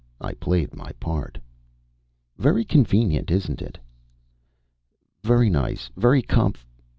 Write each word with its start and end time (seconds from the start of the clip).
I 0.19 0.33
played 0.33 0.73
my 0.75 0.91
part. 0.93 1.37
"Very 2.39 2.65
convenient 2.65 3.29
isn't 3.29 3.61
it?" 3.61 3.77
"Very 5.23 5.51
nice. 5.51 5.91
Very 5.95 6.23
comf..." 6.23 6.65